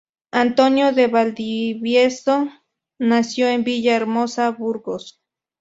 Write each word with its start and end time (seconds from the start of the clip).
Antonio 0.31 0.93
de 0.93 1.05
Valdivieso 1.05 2.49
nació 2.97 3.47
en 3.49 3.63
Villa 3.63 3.95
Hermosa, 3.97 4.49
Burgos. 4.49 5.21